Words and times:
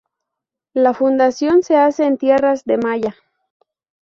La 0.73 0.95
fundación 0.95 1.61
se 1.61 1.75
hace 1.75 2.05
en 2.07 2.17
tierras 2.17 2.65
de 2.65 2.79
Maya. 2.79 3.15